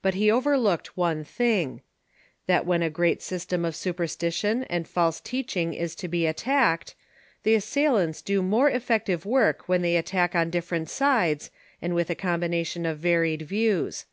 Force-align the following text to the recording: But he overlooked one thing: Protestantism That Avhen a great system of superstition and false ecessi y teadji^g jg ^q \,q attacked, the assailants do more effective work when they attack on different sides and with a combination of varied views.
But 0.00 0.14
he 0.14 0.30
overlooked 0.30 0.96
one 0.96 1.24
thing: 1.24 1.82
Protestantism 2.46 2.46
That 2.46 2.64
Avhen 2.64 2.86
a 2.86 2.90
great 2.90 3.20
system 3.20 3.66
of 3.66 3.76
superstition 3.76 4.62
and 4.64 4.88
false 4.88 5.20
ecessi 5.20 5.32
y 5.66 5.74
teadji^g 5.74 5.76
jg 5.76 5.96
^q 5.98 6.10
\,q 6.22 6.26
attacked, 6.30 6.94
the 7.42 7.54
assailants 7.54 8.22
do 8.22 8.40
more 8.42 8.70
effective 8.70 9.26
work 9.26 9.68
when 9.68 9.82
they 9.82 9.96
attack 9.98 10.34
on 10.34 10.48
different 10.48 10.88
sides 10.88 11.50
and 11.82 11.94
with 11.94 12.08
a 12.08 12.14
combination 12.14 12.86
of 12.86 12.96
varied 12.98 13.42
views. 13.42 14.06